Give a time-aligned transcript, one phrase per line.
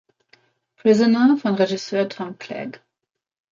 [0.77, 2.79] Prisoner" von Regisseur Tom Clegg.